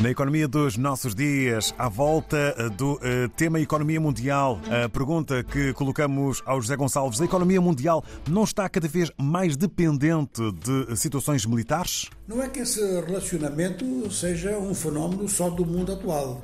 Na 0.00 0.10
economia 0.10 0.46
dos 0.46 0.76
nossos 0.76 1.12
dias, 1.12 1.74
à 1.76 1.88
volta 1.88 2.54
do 2.76 2.94
uh, 2.94 3.28
tema 3.36 3.58
economia 3.58 4.00
mundial, 4.00 4.60
a 4.84 4.88
pergunta 4.88 5.42
que 5.42 5.72
colocamos 5.72 6.40
ao 6.46 6.60
José 6.60 6.76
Gonçalves: 6.76 7.20
a 7.20 7.24
economia 7.24 7.60
mundial 7.60 8.04
não 8.28 8.44
está 8.44 8.68
cada 8.68 8.86
vez 8.86 9.10
mais 9.18 9.56
dependente 9.56 10.40
de 10.52 10.96
situações 10.96 11.44
militares? 11.44 12.08
Não 12.28 12.40
é 12.40 12.48
que 12.48 12.60
esse 12.60 12.80
relacionamento 13.00 14.08
seja 14.12 14.56
um 14.56 14.72
fenómeno 14.72 15.28
só 15.28 15.50
do 15.50 15.66
mundo 15.66 15.92
atual. 15.92 16.42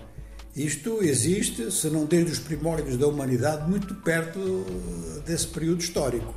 Isto 0.57 1.01
existe, 1.05 1.71
se 1.71 1.89
não 1.91 2.07
desde 2.07 2.33
os 2.33 2.39
primórdios 2.41 2.97
da 2.97 3.07
humanidade, 3.07 3.71
muito 3.71 3.95
perto 3.95 4.65
desse 5.25 5.47
período 5.47 5.81
histórico. 5.81 6.35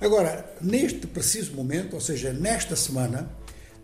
Agora, 0.00 0.52
neste 0.60 1.06
preciso 1.06 1.54
momento, 1.54 1.94
ou 1.94 2.00
seja, 2.00 2.32
nesta 2.32 2.74
semana, 2.74 3.30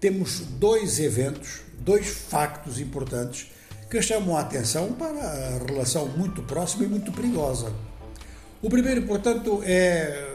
temos 0.01 0.41
dois 0.59 0.99
eventos, 0.99 1.61
dois 1.81 2.07
factos 2.07 2.79
importantes 2.79 3.51
que 3.91 4.01
chamam 4.01 4.37
a 4.37 4.41
atenção 4.41 4.93
para 4.93 5.21
a 5.21 5.59
relação 5.67 6.07
muito 6.09 6.43
próxima 6.43 6.85
e 6.85 6.89
muito 6.89 7.11
perigosa. 7.11 7.73
O 8.63 8.71
primeiro, 8.71 9.03
portanto, 9.03 9.63
é 9.65 10.29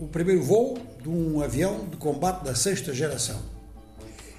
o 0.00 0.06
primeiro 0.06 0.42
voo 0.42 0.78
de 1.02 1.08
um 1.08 1.42
avião 1.42 1.86
de 1.90 1.96
combate 1.96 2.44
da 2.44 2.54
sexta 2.54 2.94
geração. 2.94 3.40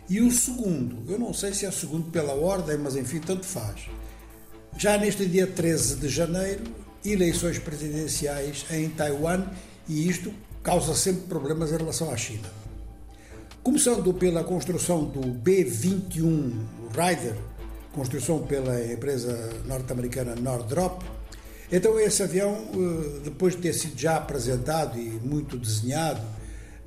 E 0.10 0.22
o 0.22 0.32
segundo, 0.32 1.12
eu 1.12 1.18
não 1.18 1.34
sei 1.34 1.54
se 1.54 1.66
é 1.66 1.70
o 1.70 1.74
segundo 1.74 2.12
pela 2.12 2.34
ordem, 2.34 2.78
mas 2.78 2.96
enfim, 2.96 3.20
tanto 3.20 3.46
faz. 3.46 3.88
Já 4.78 4.98
neste 4.98 5.26
dia 5.26 5.48
13 5.48 5.98
de 5.98 6.08
janeiro, 6.08 6.64
eleições 7.04 7.60
presidenciais 7.60 8.66
em 8.72 8.90
Taiwan 8.90 9.46
e 9.88 10.08
isto 10.08 10.34
causa 10.62 10.96
sempre 10.96 11.24
problemas 11.28 11.72
em 11.72 11.78
relação 11.78 12.12
à 12.12 12.18
China. 12.18 12.63
Começando 13.64 14.14
pela 14.14 14.44
construção 14.44 15.06
do 15.06 15.22
B-21 15.22 16.52
Rider, 16.90 17.34
construção 17.94 18.40
pela 18.44 18.84
empresa 18.92 19.54
norte-americana 19.66 20.36
Nordrop. 20.36 21.02
Então, 21.72 21.98
esse 21.98 22.22
avião, 22.22 22.56
eh, 22.56 23.20
depois 23.24 23.56
de 23.56 23.62
ter 23.62 23.72
sido 23.72 23.98
já 23.98 24.18
apresentado 24.18 25.00
e 25.00 25.12
muito 25.24 25.58
desenhado 25.58 26.20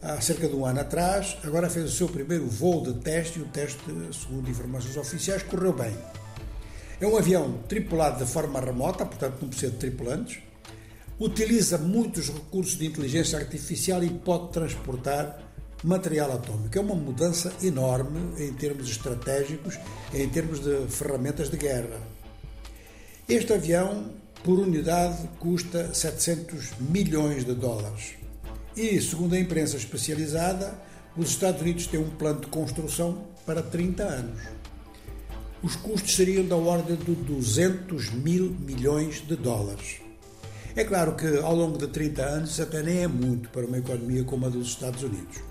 há 0.02 0.20
cerca 0.20 0.46
de 0.46 0.55
um 0.55 0.66
ano 0.66 0.80
atrás, 0.80 1.38
agora 1.42 1.70
fez 1.70 1.86
o 1.86 1.96
seu 1.96 2.10
primeiro 2.10 2.46
voo 2.46 2.83
de 2.83 2.92
teste 3.00 3.38
e 3.38 3.42
o 3.42 3.46
teste, 3.46 3.80
segundo 4.12 4.50
informações 4.50 4.98
oficiais, 4.98 5.42
correu 5.42 5.72
bem. 5.72 5.96
É 7.00 7.06
um 7.06 7.16
avião 7.16 7.55
tripulado 7.66 8.22
de 8.22 8.30
forma 8.30 8.61
remota, 8.61 9.06
portanto, 9.06 9.38
não 9.40 9.48
precisa 9.48 9.72
de 9.72 9.78
tripulantes, 9.78 10.40
utiliza 11.18 11.78
muitos 11.78 12.28
recursos 12.28 12.77
de 12.77 12.84
inteligência 12.84 13.38
artificial 13.38 14.05
e 14.05 14.11
pode 14.11 14.52
transportar 14.52 15.45
material 15.87 16.33
atômico. 16.33 16.77
É 16.77 16.81
uma 16.81 16.95
mudança 16.95 17.53
enorme 17.62 18.19
em 18.39 18.53
termos 18.53 18.91
estratégicos, 18.91 19.79
em 20.12 20.29
termos 20.29 20.61
de 20.61 20.87
ferramentas 20.89 21.48
de 21.48 21.56
guerra. 21.56 22.01
Este 23.29 23.53
avião, 23.53 24.11
por 24.42 24.59
unidade, 24.59 25.29
custa 25.39 25.95
700 25.95 26.73
milhões 26.81 27.45
de 27.45 27.55
dólares. 27.55 28.14
E, 28.77 29.01
segundo 29.01 29.34
a 29.34 29.39
imprensa 29.39 29.77
especializada, 29.77 30.75
os 31.17 31.31
Estados 31.31 31.62
Unidos 31.62 31.87
têm 31.87 32.01
um 32.01 32.11
plano 32.11 32.41
de 32.41 32.48
construção 32.48 33.25
para 33.47 33.62
30 33.62 34.03
anos. 34.03 34.42
Os 35.62 35.77
custos 35.77 36.14
seriam 36.14 36.45
da 36.47 36.57
ordem 36.57 36.97
de 36.97 37.14
200 37.14 38.11
mil 38.11 38.51
milhões 38.61 39.27
de 39.27 39.37
dólares. 39.37 40.01
É 40.75 40.84
claro 40.84 41.14
que 41.14 41.27
ao 41.39 41.55
longo 41.55 41.79
de 41.79 41.87
30 41.87 42.23
anos 42.23 42.61
até 42.61 42.83
nem 42.83 42.98
é 42.98 43.09
muito 43.09 43.48
para 43.48 43.67
uma 43.67 43.79
economia 43.79 44.25
como 44.25 44.47
a 44.47 44.48
dos 44.48 44.69
Estados 44.69 45.03
Unidos. 45.03 45.45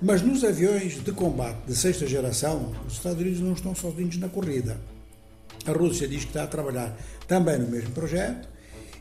Mas 0.00 0.20
nos 0.20 0.44
aviões 0.44 1.02
de 1.02 1.10
combate 1.10 1.58
de 1.66 1.74
sexta 1.74 2.06
geração, 2.06 2.74
os 2.86 2.94
Estados 2.94 3.20
Unidos 3.20 3.40
não 3.40 3.54
estão 3.54 3.74
sozinhos 3.74 4.18
na 4.18 4.28
corrida. 4.28 4.78
A 5.66 5.72
Rússia 5.72 6.06
diz 6.06 6.22
que 6.22 6.30
está 6.30 6.44
a 6.44 6.46
trabalhar 6.46 6.96
também 7.26 7.58
no 7.58 7.68
mesmo 7.68 7.90
projeto. 7.92 8.46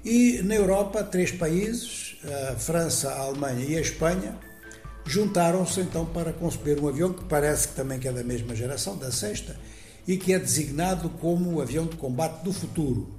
E 0.05 0.41
na 0.43 0.55
Europa, 0.55 1.03
três 1.03 1.31
países, 1.31 2.15
a 2.51 2.55
França, 2.55 3.09
a 3.11 3.19
Alemanha 3.19 3.65
e 3.65 3.77
a 3.77 3.81
Espanha, 3.81 4.37
juntaram-se 5.05 5.81
então 5.81 6.05
para 6.05 6.31
conceber 6.31 6.79
um 6.79 6.87
avião 6.87 7.11
que 7.11 7.25
parece 7.25 7.69
que 7.69 7.75
também 7.75 7.99
é 8.03 8.11
da 8.11 8.23
mesma 8.23 8.55
geração, 8.55 8.97
da 8.97 9.11
sexta, 9.11 9.55
e 10.07 10.15
que 10.15 10.33
é 10.33 10.39
designado 10.39 11.09
como 11.09 11.55
o 11.55 11.61
avião 11.61 11.85
de 11.85 11.97
combate 11.97 12.43
do 12.43 12.53
futuro. 12.53 13.13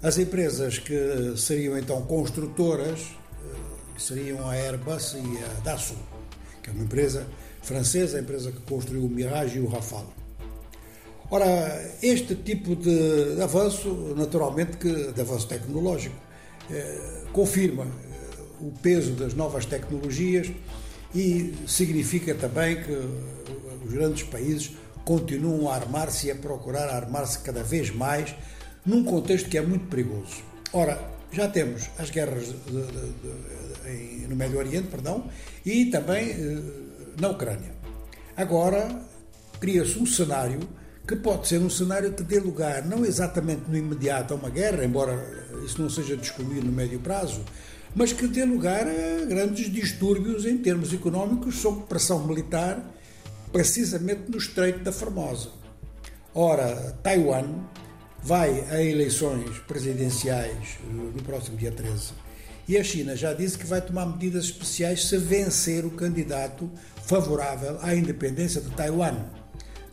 As 0.00 0.16
empresas 0.16 0.78
que 0.78 1.34
seriam 1.36 1.76
então 1.76 2.02
construtoras 2.02 3.00
eh, 3.00 3.98
seriam 3.98 4.48
a 4.48 4.52
Airbus 4.52 5.14
e 5.14 5.44
a 5.44 5.60
Dassault 5.60 6.17
que 6.62 6.70
é 6.70 6.72
uma 6.72 6.84
empresa 6.84 7.26
francesa, 7.62 8.18
a 8.18 8.20
empresa 8.20 8.52
que 8.52 8.60
construiu 8.60 9.04
o 9.04 9.08
Mirage 9.08 9.58
e 9.58 9.60
o 9.60 9.66
Rafale. 9.66 10.08
Ora, 11.30 11.90
este 12.02 12.34
tipo 12.34 12.74
de 12.74 13.40
avanço, 13.42 14.14
naturalmente, 14.16 14.78
que, 14.78 15.12
de 15.12 15.20
avanço 15.20 15.46
tecnológico, 15.46 16.16
eh, 16.70 17.24
confirma 17.32 17.84
eh, 17.84 18.42
o 18.60 18.72
peso 18.82 19.12
das 19.12 19.34
novas 19.34 19.66
tecnologias 19.66 20.50
e 21.14 21.54
significa 21.66 22.34
também 22.34 22.82
que 22.82 22.92
os 23.84 23.92
grandes 23.92 24.22
países 24.22 24.72
continuam 25.04 25.68
a 25.70 25.74
armar-se 25.74 26.28
e 26.28 26.30
a 26.30 26.34
procurar 26.34 26.88
armar-se 26.88 27.38
cada 27.40 27.62
vez 27.62 27.90
mais 27.90 28.34
num 28.84 29.04
contexto 29.04 29.48
que 29.50 29.58
é 29.58 29.62
muito 29.62 29.86
perigoso. 29.86 30.42
Ora, 30.72 30.98
já 31.30 31.48
temos 31.48 31.88
as 31.98 32.10
guerras 32.10 32.46
de, 32.46 32.54
de, 32.54 34.20
de, 34.20 34.28
no 34.28 34.36
Médio 34.36 34.58
Oriente, 34.58 34.88
perdão, 34.88 35.28
e 35.64 35.86
também 35.86 36.30
eh, 36.30 36.62
na 37.20 37.28
Ucrânia. 37.28 37.72
Agora 38.36 38.88
cria-se 39.60 39.98
um 39.98 40.06
cenário 40.06 40.60
que 41.06 41.16
pode 41.16 41.48
ser 41.48 41.58
um 41.58 41.70
cenário 41.70 42.12
que 42.12 42.22
dê 42.22 42.38
lugar, 42.38 42.84
não 42.84 43.04
exatamente 43.04 43.62
no 43.66 43.76
imediato 43.76 44.34
a 44.34 44.36
uma 44.36 44.50
guerra, 44.50 44.84
embora 44.84 45.48
isso 45.64 45.80
não 45.80 45.88
seja 45.88 46.16
descobrido 46.16 46.66
no 46.66 46.72
médio 46.72 47.00
prazo, 47.00 47.42
mas 47.94 48.12
que 48.12 48.26
dê 48.26 48.44
lugar 48.44 48.86
a 48.86 49.24
grandes 49.24 49.72
distúrbios 49.72 50.44
em 50.44 50.58
termos 50.58 50.92
económicos 50.92 51.56
sob 51.56 51.86
pressão 51.86 52.26
militar, 52.26 52.94
precisamente 53.50 54.30
no 54.30 54.36
Estreito 54.36 54.80
da 54.80 54.92
Formosa. 54.92 55.48
Ora, 56.34 56.94
Taiwan 57.02 57.64
vai 58.22 58.64
a 58.70 58.82
eleições 58.82 59.58
presidenciais 59.66 60.78
eh, 60.82 60.92
no 60.92 61.22
próximo 61.22 61.56
dia 61.56 61.72
13 61.72 62.12
e 62.68 62.76
a 62.76 62.84
China 62.84 63.16
já 63.16 63.32
disse 63.32 63.56
que 63.56 63.66
vai 63.66 63.80
tomar 63.80 64.04
medidas 64.04 64.44
especiais 64.44 65.06
se 65.06 65.16
vencer 65.16 65.86
o 65.86 65.90
candidato 65.90 66.70
favorável 67.06 67.78
à 67.80 67.94
independência 67.94 68.60
de 68.60 68.68
Taiwan. 68.72 69.16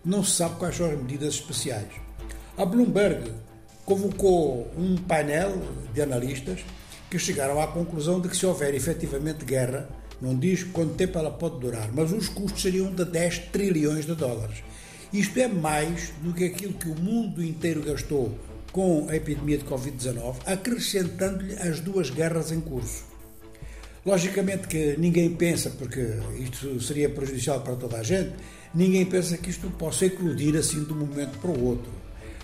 Não 0.03 0.21
se 0.21 0.31
sabe 0.31 0.55
quais 0.55 0.75
são 0.75 0.91
as 0.91 0.97
medidas 0.97 1.35
especiais. 1.35 1.87
A 2.57 2.65
Bloomberg 2.65 3.31
convocou 3.85 4.69
um 4.77 4.97
painel 4.97 5.57
de 5.93 6.01
analistas 6.01 6.65
que 7.09 7.17
chegaram 7.17 7.61
à 7.61 7.67
conclusão 7.67 8.19
de 8.19 8.27
que 8.27 8.35
se 8.35 8.45
houver 8.45 8.75
efetivamente 8.75 9.45
guerra, 9.45 9.87
não 10.21 10.37
diz 10.37 10.63
quanto 10.63 10.95
tempo 10.95 11.17
ela 11.17 11.31
pode 11.31 11.59
durar, 11.59 11.89
mas 11.93 12.11
os 12.11 12.27
custos 12.27 12.61
seriam 12.61 12.91
de 12.91 13.05
10 13.05 13.39
trilhões 13.53 14.05
de 14.05 14.15
dólares. 14.15 14.63
Isto 15.13 15.39
é 15.39 15.47
mais 15.47 16.11
do 16.21 16.33
que 16.33 16.45
aquilo 16.45 16.73
que 16.73 16.89
o 16.89 16.95
mundo 16.95 17.43
inteiro 17.43 17.81
gastou 17.81 18.38
com 18.71 19.07
a 19.09 19.16
epidemia 19.16 19.57
de 19.57 19.63
Covid-19, 19.63 20.35
acrescentando-lhe 20.45 21.53
as 21.53 21.79
duas 21.79 22.09
guerras 22.09 22.51
em 22.51 22.59
curso. 22.59 23.05
Logicamente 24.05 24.67
que 24.67 24.95
ninguém 24.97 25.33
pensa, 25.33 25.69
porque 25.69 26.19
isto 26.38 26.79
seria 26.81 27.09
prejudicial 27.09 27.61
para 27.61 27.75
toda 27.75 27.97
a 27.97 28.03
gente, 28.03 28.33
ninguém 28.73 29.05
pensa 29.05 29.38
que 29.38 29.49
isto 29.49 29.69
possa 29.71 30.05
eclodir 30.05 30.55
assim 30.55 30.83
de 30.83 30.91
um 30.91 30.97
momento 30.97 31.39
para 31.39 31.49
o 31.49 31.63
outro. 31.63 31.91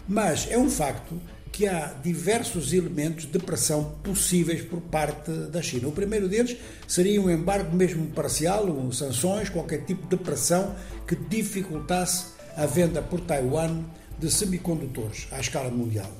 Mas 0.07 0.47
é 0.49 0.57
um 0.57 0.69
facto 0.69 1.22
que 1.51 1.67
há 1.67 1.93
diversos 2.01 2.72
elementos 2.72 3.29
de 3.29 3.38
pressão 3.38 3.95
possíveis 4.01 4.61
por 4.61 4.79
parte 4.79 5.29
da 5.51 5.61
China. 5.61 5.89
O 5.89 5.91
primeiro 5.91 6.29
deles 6.29 6.55
seria 6.88 7.22
um 7.22 7.29
embargo 7.29 7.75
mesmo 7.75 8.07
parcial, 8.07 8.66
um, 8.66 8.91
sanções, 8.91 9.49
qualquer 9.49 9.83
tipo 9.83 10.07
de 10.07 10.16
pressão 10.16 10.75
que 11.05 11.16
dificultasse 11.16 12.28
a 12.55 12.65
venda 12.65 13.01
por 13.01 13.21
Taiwan 13.21 13.83
de 14.19 14.29
semicondutores 14.29 15.27
à 15.31 15.39
escala 15.39 15.69
mundial. 15.69 16.11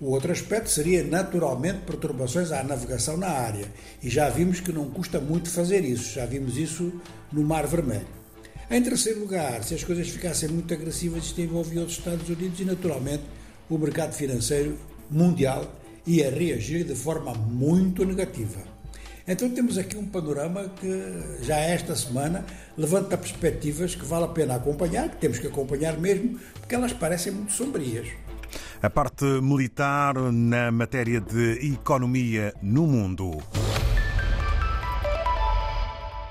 O 0.00 0.12
outro 0.12 0.32
aspecto 0.32 0.70
seria, 0.70 1.04
naturalmente, 1.04 1.80
perturbações 1.80 2.50
à 2.52 2.62
navegação 2.64 3.18
na 3.18 3.28
área. 3.28 3.66
E 4.02 4.08
já 4.08 4.30
vimos 4.30 4.58
que 4.58 4.72
não 4.72 4.88
custa 4.88 5.20
muito 5.20 5.50
fazer 5.50 5.84
isso, 5.84 6.14
já 6.14 6.24
vimos 6.24 6.56
isso 6.56 6.90
no 7.30 7.42
Mar 7.42 7.66
Vermelho. 7.66 8.06
Em 8.70 8.82
terceiro 8.82 9.20
lugar, 9.20 9.62
se 9.62 9.74
as 9.74 9.84
coisas 9.84 10.08
ficassem 10.08 10.48
muito 10.48 10.72
agressivas, 10.72 11.24
isto 11.24 11.40
envolvia 11.40 11.82
os 11.82 11.92
Estados 11.92 12.28
Unidos 12.28 12.58
e, 12.60 12.64
naturalmente, 12.64 13.24
o 13.68 13.76
mercado 13.76 14.12
financeiro 14.12 14.78
mundial 15.10 15.70
ia 16.06 16.30
reagir 16.30 16.84
de 16.84 16.94
forma 16.94 17.34
muito 17.34 18.04
negativa. 18.04 18.79
Então 19.30 19.48
temos 19.48 19.78
aqui 19.78 19.96
um 19.96 20.04
panorama 20.04 20.68
que 20.80 21.44
já 21.44 21.54
esta 21.54 21.94
semana 21.94 22.44
levanta 22.76 23.16
perspectivas 23.16 23.94
que 23.94 24.04
vale 24.04 24.24
a 24.24 24.28
pena 24.28 24.56
acompanhar, 24.56 25.08
que 25.08 25.18
temos 25.18 25.38
que 25.38 25.46
acompanhar 25.46 25.96
mesmo, 25.96 26.36
porque 26.54 26.74
elas 26.74 26.92
parecem 26.92 27.30
muito 27.30 27.52
sombrias. 27.52 28.08
A 28.82 28.90
parte 28.90 29.24
militar 29.40 30.16
na 30.32 30.72
matéria 30.72 31.20
de 31.20 31.72
economia 31.72 32.52
no 32.60 32.88
mundo. 32.88 33.40